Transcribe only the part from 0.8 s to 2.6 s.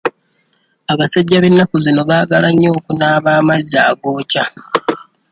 Abasajja b'ennaku zino baagala